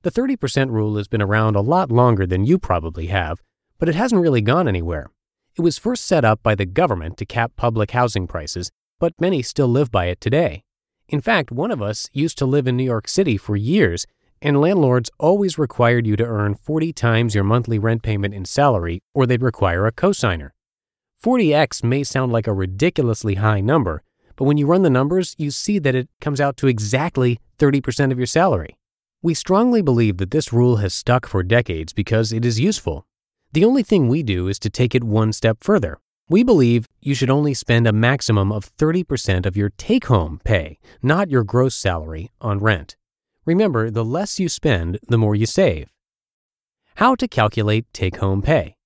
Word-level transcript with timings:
The 0.00 0.10
30% 0.10 0.70
rule 0.70 0.96
has 0.96 1.08
been 1.08 1.20
around 1.20 1.56
a 1.56 1.60
lot 1.60 1.92
longer 1.92 2.26
than 2.26 2.46
you 2.46 2.58
probably 2.58 3.08
have, 3.08 3.42
but 3.78 3.90
it 3.90 3.96
hasn't 3.96 4.22
really 4.22 4.40
gone 4.40 4.66
anywhere. 4.66 5.10
It 5.54 5.60
was 5.60 5.76
first 5.76 6.06
set 6.06 6.24
up 6.24 6.42
by 6.42 6.54
the 6.54 6.64
government 6.64 7.18
to 7.18 7.26
cap 7.26 7.52
public 7.56 7.90
housing 7.90 8.26
prices, 8.26 8.70
but 8.98 9.12
many 9.20 9.42
still 9.42 9.68
live 9.68 9.90
by 9.90 10.06
it 10.06 10.18
today. 10.18 10.64
In 11.08 11.20
fact, 11.20 11.50
one 11.50 11.70
of 11.70 11.82
us 11.82 12.08
used 12.14 12.38
to 12.38 12.46
live 12.46 12.66
in 12.66 12.74
New 12.74 12.84
York 12.84 13.06
City 13.06 13.36
for 13.36 13.54
years, 13.54 14.06
and 14.40 14.62
landlords 14.62 15.10
always 15.20 15.58
required 15.58 16.06
you 16.06 16.16
to 16.16 16.24
earn 16.24 16.54
40 16.54 16.94
times 16.94 17.34
your 17.34 17.44
monthly 17.44 17.78
rent 17.78 18.02
payment 18.02 18.32
in 18.32 18.46
salary, 18.46 19.02
or 19.12 19.26
they'd 19.26 19.42
require 19.42 19.86
a 19.86 19.92
cosigner. 19.92 20.52
40x 21.22 21.84
may 21.84 22.02
sound 22.02 22.32
like 22.32 22.46
a 22.46 22.54
ridiculously 22.54 23.34
high 23.34 23.60
number, 23.60 24.02
but 24.36 24.44
when 24.44 24.56
you 24.56 24.66
run 24.66 24.80
the 24.80 24.88
numbers, 24.88 25.34
you 25.36 25.50
see 25.50 25.78
that 25.78 25.94
it 25.94 26.08
comes 26.22 26.40
out 26.40 26.56
to 26.56 26.66
exactly 26.66 27.38
30% 27.58 28.10
of 28.10 28.18
your 28.18 28.26
salary. 28.26 28.78
We 29.20 29.34
strongly 29.34 29.82
believe 29.82 30.16
that 30.16 30.30
this 30.30 30.50
rule 30.50 30.76
has 30.76 30.94
stuck 30.94 31.26
for 31.26 31.42
decades 31.42 31.92
because 31.92 32.32
it 32.32 32.46
is 32.46 32.58
useful 32.58 33.04
the 33.52 33.64
only 33.64 33.82
thing 33.82 34.08
we 34.08 34.22
do 34.22 34.48
is 34.48 34.58
to 34.60 34.70
take 34.70 34.94
it 34.94 35.04
one 35.04 35.32
step 35.32 35.58
further. 35.60 35.98
We 36.28 36.42
believe 36.42 36.86
you 37.00 37.14
should 37.14 37.28
only 37.28 37.52
spend 37.52 37.86
a 37.86 37.92
maximum 37.92 38.50
of 38.50 38.74
30% 38.76 39.44
of 39.44 39.56
your 39.56 39.70
take 39.76 40.06
home 40.06 40.40
pay, 40.44 40.78
not 41.02 41.30
your 41.30 41.44
gross 41.44 41.74
salary, 41.74 42.30
on 42.40 42.58
rent. 42.60 42.96
Remember, 43.44 43.90
the 43.90 44.04
less 44.04 44.40
you 44.40 44.48
spend, 44.48 44.98
the 45.08 45.18
more 45.18 45.34
you 45.34 45.46
save. 45.46 45.90
How 46.96 47.14
to 47.16 47.28
calculate 47.28 47.86
take 47.92 48.16
home 48.16 48.40
pay. 48.40 48.76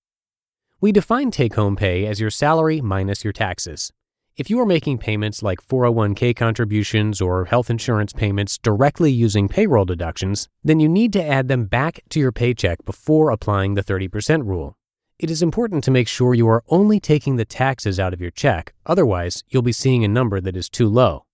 We 0.81 0.93
define 0.93 1.31
take 1.31 1.55
home 1.55 1.77
pay 1.77 2.07
as 2.07 2.21
your 2.21 2.31
salary 2.31 2.81
minus 2.81 3.23
your 3.23 3.33
taxes. 3.33 3.93
If 4.37 4.51
you 4.51 4.61
are 4.61 4.67
making 4.67 4.99
payments 4.99 5.43
like 5.43 5.67
401k 5.67 6.37
contributions 6.37 7.23
or 7.23 7.47
health 7.47 7.71
insurance 7.71 8.13
payments 8.13 8.59
directly 8.59 9.11
using 9.11 9.49
payroll 9.49 9.87
deductions, 9.87 10.47
then 10.63 10.79
you 10.79 10.91
need 10.91 11.15
to 11.15 11.27
add 11.27 11.49
them 11.49 11.65
back 11.65 12.01
to 12.11 12.21
your 12.21 12.33
paycheck 12.33 12.85
before 12.85 13.31
applying 13.31 13.73
the 13.73 13.83
30% 13.83 14.45
rule. 14.45 14.77
It 15.19 15.31
is 15.31 15.41
important 15.41 15.85
to 15.85 15.91
make 15.91 16.07
sure 16.07 16.35
you 16.35 16.47
are 16.49 16.63
only 16.69 17.01
taking 17.01 17.37
the 17.37 17.47
taxes 17.47 17.99
out 17.99 18.13
of 18.13 18.21
your 18.21 18.31
check, 18.31 18.75
otherwise, 18.85 19.43
you'll 19.49 19.63
be 19.63 19.73
seeing 19.73 20.05
a 20.05 20.09
number 20.09 20.39
that 20.43 20.55
is 20.55 20.69
too 20.69 20.87
low. 20.87 21.25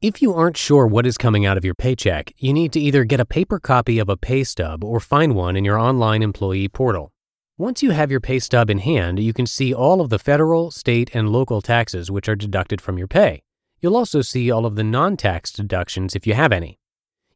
If 0.00 0.22
you 0.22 0.32
aren't 0.32 0.56
sure 0.56 0.86
what 0.86 1.06
is 1.06 1.18
coming 1.18 1.44
out 1.44 1.56
of 1.56 1.64
your 1.64 1.74
paycheck, 1.74 2.32
you 2.38 2.52
need 2.52 2.72
to 2.74 2.80
either 2.80 3.02
get 3.02 3.18
a 3.18 3.24
paper 3.24 3.58
copy 3.58 3.98
of 3.98 4.08
a 4.08 4.16
pay 4.16 4.44
stub 4.44 4.84
or 4.84 5.00
find 5.00 5.34
one 5.34 5.56
in 5.56 5.64
your 5.64 5.80
online 5.80 6.22
employee 6.22 6.68
portal. 6.68 7.13
Once 7.56 7.84
you 7.84 7.92
have 7.92 8.10
your 8.10 8.18
pay 8.18 8.40
stub 8.40 8.68
in 8.68 8.78
hand, 8.78 9.20
you 9.20 9.32
can 9.32 9.46
see 9.46 9.72
all 9.72 10.00
of 10.00 10.10
the 10.10 10.18
federal, 10.18 10.72
state, 10.72 11.08
and 11.14 11.28
local 11.28 11.62
taxes 11.62 12.10
which 12.10 12.28
are 12.28 12.34
deducted 12.34 12.80
from 12.80 12.98
your 12.98 13.06
pay. 13.06 13.40
You'll 13.80 13.96
also 13.96 14.22
see 14.22 14.50
all 14.50 14.66
of 14.66 14.74
the 14.74 14.82
non 14.82 15.16
tax 15.16 15.52
deductions 15.52 16.16
if 16.16 16.26
you 16.26 16.34
have 16.34 16.50
any. 16.50 16.80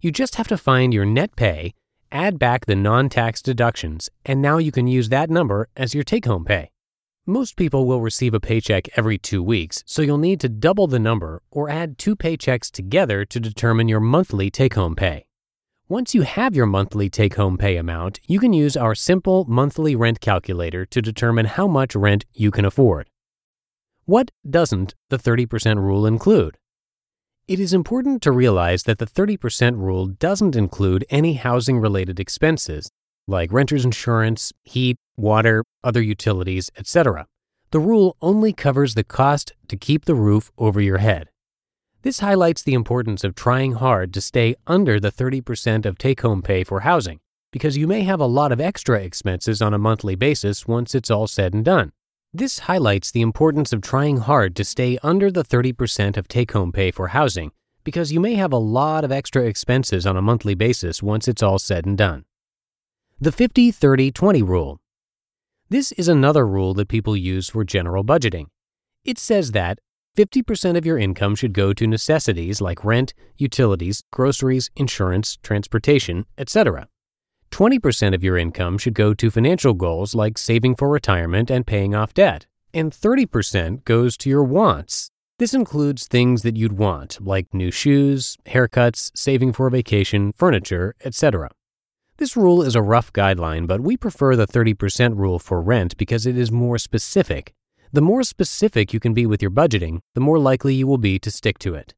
You 0.00 0.10
just 0.10 0.34
have 0.34 0.48
to 0.48 0.56
find 0.56 0.92
your 0.92 1.04
net 1.04 1.36
pay, 1.36 1.72
add 2.10 2.36
back 2.36 2.66
the 2.66 2.74
non 2.74 3.08
tax 3.08 3.40
deductions, 3.40 4.10
and 4.26 4.42
now 4.42 4.58
you 4.58 4.72
can 4.72 4.88
use 4.88 5.08
that 5.10 5.30
number 5.30 5.68
as 5.76 5.94
your 5.94 6.02
take 6.02 6.24
home 6.24 6.44
pay. 6.44 6.72
Most 7.24 7.56
people 7.56 7.86
will 7.86 8.00
receive 8.00 8.34
a 8.34 8.40
paycheck 8.40 8.88
every 8.98 9.18
two 9.18 9.40
weeks, 9.40 9.84
so 9.86 10.02
you'll 10.02 10.18
need 10.18 10.40
to 10.40 10.48
double 10.48 10.88
the 10.88 10.98
number 10.98 11.42
or 11.52 11.70
add 11.70 11.96
two 11.96 12.16
paychecks 12.16 12.72
together 12.72 13.24
to 13.24 13.38
determine 13.38 13.86
your 13.86 14.00
monthly 14.00 14.50
take 14.50 14.74
home 14.74 14.96
pay. 14.96 15.27
Once 15.90 16.14
you 16.14 16.20
have 16.20 16.54
your 16.54 16.66
monthly 16.66 17.08
take 17.08 17.36
home 17.36 17.56
pay 17.56 17.78
amount, 17.78 18.20
you 18.26 18.38
can 18.38 18.52
use 18.52 18.76
our 18.76 18.94
simple 18.94 19.46
monthly 19.48 19.96
rent 19.96 20.20
calculator 20.20 20.84
to 20.84 21.00
determine 21.00 21.46
how 21.46 21.66
much 21.66 21.96
rent 21.96 22.26
you 22.34 22.50
can 22.50 22.66
afford. 22.66 23.08
What 24.04 24.30
doesn't 24.48 24.94
the 25.08 25.16
30% 25.16 25.76
rule 25.76 26.04
include? 26.04 26.58
It 27.46 27.58
is 27.58 27.72
important 27.72 28.20
to 28.20 28.32
realize 28.32 28.82
that 28.82 28.98
the 28.98 29.06
30% 29.06 29.78
rule 29.78 30.08
doesn't 30.08 30.54
include 30.54 31.06
any 31.08 31.34
housing 31.34 31.78
related 31.78 32.20
expenses 32.20 32.90
like 33.26 33.50
renter's 33.50 33.86
insurance, 33.86 34.52
heat, 34.64 34.98
water, 35.16 35.64
other 35.82 36.02
utilities, 36.02 36.70
etc. 36.76 37.24
The 37.70 37.80
rule 37.80 38.14
only 38.20 38.52
covers 38.52 38.94
the 38.94 39.04
cost 39.04 39.54
to 39.68 39.76
keep 39.78 40.04
the 40.04 40.14
roof 40.14 40.50
over 40.58 40.82
your 40.82 40.98
head. 40.98 41.30
This 42.02 42.20
highlights 42.20 42.62
the 42.62 42.74
importance 42.74 43.24
of 43.24 43.34
trying 43.34 43.72
hard 43.72 44.14
to 44.14 44.20
stay 44.20 44.54
under 44.68 45.00
the 45.00 45.10
30% 45.10 45.84
of 45.84 45.98
take 45.98 46.20
home 46.20 46.42
pay 46.42 46.62
for 46.62 46.80
housing, 46.80 47.18
because 47.50 47.76
you 47.76 47.88
may 47.88 48.02
have 48.02 48.20
a 48.20 48.26
lot 48.26 48.52
of 48.52 48.60
extra 48.60 49.00
expenses 49.00 49.60
on 49.60 49.74
a 49.74 49.78
monthly 49.78 50.14
basis 50.14 50.66
once 50.66 50.94
it's 50.94 51.10
all 51.10 51.26
said 51.26 51.54
and 51.54 51.64
done. 51.64 51.90
This 52.32 52.60
highlights 52.60 53.10
the 53.10 53.20
importance 53.20 53.72
of 53.72 53.82
trying 53.82 54.18
hard 54.18 54.54
to 54.56 54.64
stay 54.64 54.96
under 55.02 55.28
the 55.28 55.42
30% 55.42 56.16
of 56.16 56.28
take 56.28 56.52
home 56.52 56.70
pay 56.70 56.92
for 56.92 57.08
housing, 57.08 57.50
because 57.82 58.12
you 58.12 58.20
may 58.20 58.34
have 58.34 58.52
a 58.52 58.58
lot 58.58 59.02
of 59.02 59.10
extra 59.10 59.42
expenses 59.42 60.06
on 60.06 60.16
a 60.16 60.22
monthly 60.22 60.54
basis 60.54 61.02
once 61.02 61.26
it's 61.26 61.42
all 61.42 61.58
said 61.58 61.84
and 61.84 61.98
done. 61.98 62.24
The 63.20 63.32
50 63.32 63.72
30 63.72 64.12
20 64.12 64.42
rule. 64.42 64.78
This 65.68 65.90
is 65.92 66.06
another 66.06 66.46
rule 66.46 66.74
that 66.74 66.88
people 66.88 67.16
use 67.16 67.50
for 67.50 67.64
general 67.64 68.04
budgeting. 68.04 68.46
It 69.04 69.18
says 69.18 69.50
that 69.52 69.80
50% 70.18 70.76
of 70.76 70.84
your 70.84 70.98
income 70.98 71.36
should 71.36 71.52
go 71.52 71.72
to 71.72 71.86
necessities 71.86 72.60
like 72.60 72.84
rent, 72.84 73.14
utilities, 73.36 74.02
groceries, 74.10 74.68
insurance, 74.74 75.38
transportation, 75.44 76.26
etc. 76.36 76.88
20% 77.52 78.14
of 78.16 78.24
your 78.24 78.36
income 78.36 78.78
should 78.78 78.94
go 78.94 79.14
to 79.14 79.30
financial 79.30 79.74
goals 79.74 80.16
like 80.16 80.36
saving 80.36 80.74
for 80.74 80.88
retirement 80.88 81.52
and 81.52 81.68
paying 81.68 81.94
off 81.94 82.14
debt. 82.14 82.46
And 82.74 82.90
30% 82.90 83.84
goes 83.84 84.16
to 84.16 84.28
your 84.28 84.42
wants. 84.42 85.12
This 85.38 85.54
includes 85.54 86.08
things 86.08 86.42
that 86.42 86.56
you'd 86.56 86.72
want, 86.72 87.24
like 87.24 87.54
new 87.54 87.70
shoes, 87.70 88.36
haircuts, 88.46 89.12
saving 89.14 89.52
for 89.52 89.68
a 89.68 89.70
vacation, 89.70 90.32
furniture, 90.36 90.96
etc. 91.04 91.48
This 92.16 92.36
rule 92.36 92.60
is 92.60 92.74
a 92.74 92.82
rough 92.82 93.12
guideline, 93.12 93.68
but 93.68 93.82
we 93.82 93.96
prefer 93.96 94.34
the 94.34 94.48
30% 94.48 95.16
rule 95.16 95.38
for 95.38 95.62
rent 95.62 95.96
because 95.96 96.26
it 96.26 96.36
is 96.36 96.50
more 96.50 96.76
specific 96.76 97.54
the 97.92 98.00
more 98.00 98.22
specific 98.22 98.92
you 98.92 99.00
can 99.00 99.14
be 99.14 99.26
with 99.26 99.40
your 99.40 99.50
budgeting, 99.50 100.00
the 100.14 100.20
more 100.20 100.38
likely 100.38 100.74
you 100.74 100.86
will 100.86 100.98
be 100.98 101.18
to 101.18 101.30
stick 101.30 101.58
to 101.58 101.74
it. 101.74 101.94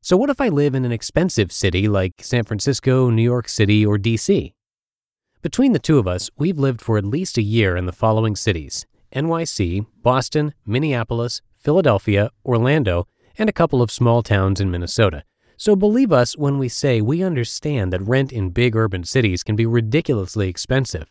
So, 0.00 0.16
what 0.16 0.30
if 0.30 0.40
I 0.40 0.48
live 0.48 0.74
in 0.74 0.84
an 0.84 0.92
expensive 0.92 1.50
city 1.50 1.88
like 1.88 2.14
San 2.20 2.44
Francisco, 2.44 3.10
New 3.10 3.22
York 3.22 3.48
City, 3.48 3.84
or 3.84 3.98
DC? 3.98 4.52
Between 5.42 5.72
the 5.72 5.78
two 5.78 5.98
of 5.98 6.06
us, 6.06 6.30
we've 6.36 6.58
lived 6.58 6.80
for 6.80 6.96
at 6.98 7.04
least 7.04 7.38
a 7.38 7.42
year 7.42 7.76
in 7.76 7.86
the 7.86 7.92
following 7.92 8.36
cities 8.36 8.86
NYC, 9.14 9.86
Boston, 10.02 10.54
Minneapolis, 10.64 11.42
Philadelphia, 11.56 12.30
Orlando, 12.44 13.06
and 13.38 13.48
a 13.48 13.52
couple 13.52 13.82
of 13.82 13.90
small 13.90 14.22
towns 14.22 14.60
in 14.60 14.70
Minnesota. 14.70 15.24
So 15.56 15.74
believe 15.74 16.12
us 16.12 16.36
when 16.36 16.58
we 16.58 16.68
say 16.68 17.00
we 17.00 17.22
understand 17.22 17.92
that 17.92 18.02
rent 18.02 18.32
in 18.32 18.50
big 18.50 18.76
urban 18.76 19.04
cities 19.04 19.42
can 19.42 19.56
be 19.56 19.66
ridiculously 19.66 20.48
expensive. 20.48 21.08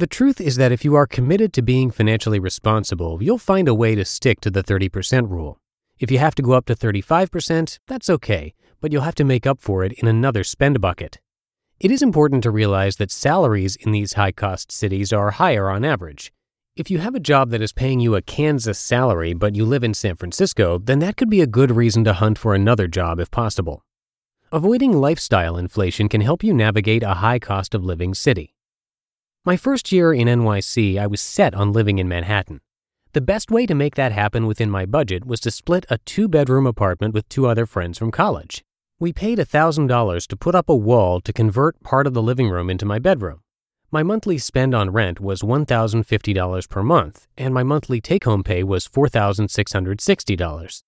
The 0.00 0.06
truth 0.06 0.40
is 0.40 0.56
that 0.56 0.72
if 0.72 0.82
you 0.82 0.94
are 0.94 1.06
committed 1.06 1.52
to 1.52 1.60
being 1.60 1.90
financially 1.90 2.38
responsible, 2.38 3.22
you'll 3.22 3.36
find 3.36 3.68
a 3.68 3.74
way 3.74 3.94
to 3.94 4.06
stick 4.06 4.40
to 4.40 4.50
the 4.50 4.62
30% 4.62 5.28
rule. 5.28 5.60
If 5.98 6.10
you 6.10 6.18
have 6.18 6.34
to 6.36 6.42
go 6.42 6.52
up 6.52 6.64
to 6.66 6.74
35%, 6.74 7.78
that's 7.86 8.08
okay, 8.08 8.54
but 8.80 8.92
you'll 8.92 9.02
have 9.02 9.14
to 9.16 9.24
make 9.24 9.46
up 9.46 9.60
for 9.60 9.84
it 9.84 9.92
in 9.92 10.08
another 10.08 10.42
spend 10.42 10.80
bucket. 10.80 11.20
It 11.78 11.90
is 11.90 12.00
important 12.00 12.42
to 12.44 12.50
realize 12.50 12.96
that 12.96 13.10
salaries 13.10 13.76
in 13.76 13.92
these 13.92 14.14
high 14.14 14.32
cost 14.32 14.72
cities 14.72 15.12
are 15.12 15.32
higher 15.32 15.68
on 15.68 15.84
average. 15.84 16.32
If 16.76 16.90
you 16.90 17.00
have 17.00 17.14
a 17.14 17.20
job 17.20 17.50
that 17.50 17.60
is 17.60 17.74
paying 17.74 18.00
you 18.00 18.14
a 18.14 18.22
Kansas 18.22 18.78
salary 18.78 19.34
but 19.34 19.54
you 19.54 19.66
live 19.66 19.84
in 19.84 19.92
San 19.92 20.16
Francisco, 20.16 20.78
then 20.78 21.00
that 21.00 21.18
could 21.18 21.28
be 21.28 21.42
a 21.42 21.46
good 21.46 21.72
reason 21.72 22.04
to 22.04 22.14
hunt 22.14 22.38
for 22.38 22.54
another 22.54 22.88
job 22.88 23.20
if 23.20 23.30
possible. 23.30 23.84
Avoiding 24.50 24.98
lifestyle 24.98 25.58
inflation 25.58 26.08
can 26.08 26.22
help 26.22 26.42
you 26.42 26.54
navigate 26.54 27.02
a 27.02 27.16
high 27.16 27.38
cost 27.38 27.74
of 27.74 27.84
living 27.84 28.14
city. 28.14 28.54
My 29.42 29.56
first 29.56 29.90
year 29.90 30.12
in 30.12 30.28
NYC, 30.28 31.00
I 31.00 31.06
was 31.06 31.18
set 31.18 31.54
on 31.54 31.72
living 31.72 31.98
in 31.98 32.06
Manhattan. 32.06 32.60
The 33.14 33.22
best 33.22 33.50
way 33.50 33.64
to 33.64 33.74
make 33.74 33.94
that 33.94 34.12
happen 34.12 34.46
within 34.46 34.70
my 34.70 34.84
budget 34.84 35.24
was 35.24 35.40
to 35.40 35.50
split 35.50 35.86
a 35.88 35.96
two 35.96 36.28
bedroom 36.28 36.66
apartment 36.66 37.14
with 37.14 37.26
two 37.30 37.46
other 37.46 37.64
friends 37.64 37.96
from 37.96 38.10
college. 38.10 38.62
We 38.98 39.14
paid 39.14 39.38
$1,000 39.38 40.26
to 40.26 40.36
put 40.36 40.54
up 40.54 40.68
a 40.68 40.76
wall 40.76 41.22
to 41.22 41.32
convert 41.32 41.82
part 41.82 42.06
of 42.06 42.12
the 42.12 42.22
living 42.22 42.50
room 42.50 42.68
into 42.68 42.84
my 42.84 42.98
bedroom. 42.98 43.40
My 43.90 44.02
monthly 44.02 44.36
spend 44.36 44.74
on 44.74 44.90
rent 44.90 45.20
was 45.20 45.40
$1,050 45.40 46.68
per 46.68 46.82
month, 46.82 47.26
and 47.38 47.54
my 47.54 47.62
monthly 47.62 48.02
take 48.02 48.24
home 48.24 48.44
pay 48.44 48.62
was 48.62 48.86
$4,660. 48.86 50.82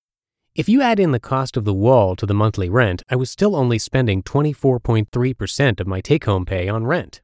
If 0.54 0.68
you 0.68 0.82
add 0.82 1.00
in 1.00 1.12
the 1.12 1.18
cost 1.18 1.56
of 1.56 1.64
the 1.64 1.72
wall 1.72 2.14
to 2.16 2.26
the 2.26 2.34
monthly 2.34 2.68
rent, 2.68 3.02
I 3.08 3.16
was 3.16 3.30
still 3.30 3.56
only 3.56 3.78
spending 3.78 4.22
24.3% 4.22 5.80
of 5.80 5.86
my 5.86 6.02
take 6.02 6.26
home 6.26 6.44
pay 6.44 6.68
on 6.68 6.84
rent. 6.84 7.22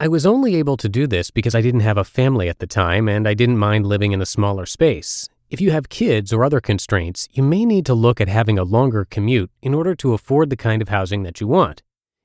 I 0.00 0.08
was 0.08 0.26
only 0.26 0.56
able 0.56 0.76
to 0.78 0.88
do 0.88 1.06
this 1.06 1.30
because 1.30 1.54
I 1.54 1.60
didn't 1.60 1.80
have 1.80 1.96
a 1.96 2.02
family 2.02 2.48
at 2.48 2.58
the 2.58 2.66
time 2.66 3.08
and 3.08 3.28
I 3.28 3.34
didn't 3.34 3.58
mind 3.58 3.86
living 3.86 4.10
in 4.10 4.20
a 4.20 4.26
smaller 4.26 4.66
space. 4.66 5.28
If 5.50 5.60
you 5.60 5.70
have 5.70 5.88
kids 5.88 6.32
or 6.32 6.44
other 6.44 6.60
constraints, 6.60 7.28
you 7.30 7.44
may 7.44 7.64
need 7.64 7.86
to 7.86 7.94
look 7.94 8.20
at 8.20 8.26
having 8.26 8.58
a 8.58 8.64
longer 8.64 9.06
commute 9.08 9.52
in 9.62 9.72
order 9.72 9.94
to 9.94 10.12
afford 10.12 10.50
the 10.50 10.56
kind 10.56 10.82
of 10.82 10.88
housing 10.88 11.22
that 11.22 11.40
you 11.40 11.46
want. 11.46 11.80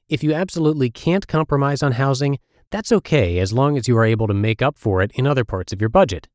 If 0.08 0.24
you 0.24 0.34
absolutely 0.34 0.90
can't 0.90 1.28
compromise 1.28 1.84
on 1.84 1.92
housing, 1.92 2.40
that's 2.72 2.92
okay 2.92 3.38
as 3.38 3.54
long 3.54 3.78
as 3.78 3.88
you 3.88 3.96
are 4.00 4.06
able 4.06 4.26
to 4.26 4.34
make 4.34 4.64
up 4.64 4.76
for 4.76 5.04
it 5.04 5.12
in 5.14 5.28
other 5.28 5.46
parts 5.46 5.72
of 5.72 5.80
your 5.80 5.92
budget. 5.92 6.28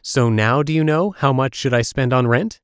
So 0.00 0.30
now 0.30 0.62
do 0.62 0.72
you 0.72 0.82
know 0.82 1.10
how 1.10 1.30
much 1.30 1.56
should 1.56 1.74
I 1.74 1.82
spend 1.82 2.14
on 2.14 2.26
rent? 2.26 2.58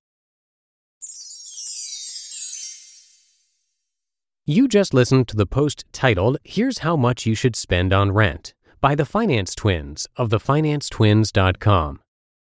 You 4.48 4.68
just 4.68 4.94
listened 4.94 5.26
to 5.26 5.36
the 5.36 5.44
post 5.44 5.84
titled, 5.90 6.38
Here's 6.44 6.78
How 6.78 6.94
Much 6.94 7.26
You 7.26 7.34
Should 7.34 7.56
Spend 7.56 7.92
on 7.92 8.12
Rent 8.12 8.54
by 8.80 8.94
the 8.94 9.04
Finance 9.04 9.56
Twins 9.56 10.06
of 10.14 10.28
thefinancetwins.com. 10.28 12.00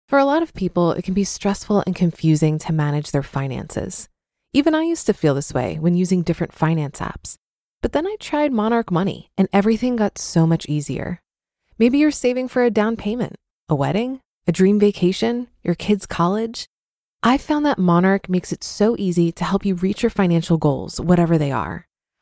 For 0.07 0.17
a 0.17 0.23
lot 0.23 0.41
of 0.41 0.53
people, 0.53 0.93
it 0.93 1.03
can 1.03 1.13
be 1.13 1.25
stressful 1.25 1.83
and 1.85 1.93
confusing 1.93 2.57
to 2.59 2.71
manage 2.71 3.11
their 3.11 3.21
finances. 3.21 4.07
Even 4.53 4.75
I 4.75 4.83
used 4.83 5.07
to 5.07 5.13
feel 5.13 5.35
this 5.35 5.53
way 5.53 5.77
when 5.77 5.93
using 5.93 6.23
different 6.23 6.53
finance 6.53 7.01
apps. 7.01 7.35
But 7.81 7.91
then 7.91 8.07
I 8.07 8.15
tried 8.17 8.53
Monarch 8.53 8.91
Money 8.91 9.29
and 9.37 9.49
everything 9.51 9.97
got 9.97 10.17
so 10.17 10.47
much 10.47 10.69
easier. 10.69 11.19
Maybe 11.77 11.97
you're 11.97 12.11
saving 12.11 12.47
for 12.47 12.63
a 12.63 12.71
down 12.71 12.95
payment, 12.95 13.35
a 13.67 13.75
wedding, 13.75 14.21
a 14.47 14.53
dream 14.53 14.79
vacation, 14.79 15.49
your 15.63 15.75
kids' 15.75 16.05
college. 16.05 16.67
I 17.21 17.37
found 17.37 17.65
that 17.65 17.77
Monarch 17.77 18.29
makes 18.29 18.53
it 18.53 18.63
so 18.63 18.95
easy 18.97 19.33
to 19.33 19.43
help 19.43 19.65
you 19.65 19.75
reach 19.75 20.01
your 20.01 20.09
financial 20.09 20.55
goals, 20.55 21.01
whatever 21.01 21.37
they 21.37 21.51
are. 21.51 21.88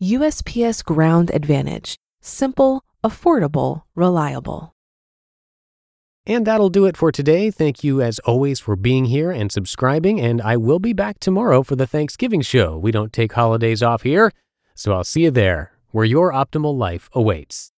USPS 0.00 0.84
Ground 0.84 1.28
Advantage. 1.34 1.96
Simple, 2.20 2.84
affordable, 3.02 3.82
reliable. 3.96 4.72
And 6.24 6.46
that'll 6.46 6.68
do 6.68 6.86
it 6.86 6.96
for 6.96 7.10
today. 7.10 7.50
Thank 7.50 7.82
you, 7.82 8.00
as 8.00 8.20
always, 8.20 8.60
for 8.60 8.76
being 8.76 9.06
here 9.06 9.32
and 9.32 9.50
subscribing. 9.50 10.20
And 10.20 10.40
I 10.40 10.56
will 10.56 10.78
be 10.78 10.92
back 10.92 11.18
tomorrow 11.18 11.64
for 11.64 11.74
the 11.74 11.86
Thanksgiving 11.86 12.42
show. 12.42 12.78
We 12.78 12.92
don't 12.92 13.12
take 13.12 13.32
holidays 13.32 13.82
off 13.82 14.02
here. 14.02 14.30
So 14.76 14.92
I'll 14.92 15.02
see 15.02 15.22
you 15.22 15.32
there, 15.32 15.72
where 15.90 16.04
your 16.04 16.32
optimal 16.32 16.78
life 16.78 17.10
awaits. 17.12 17.72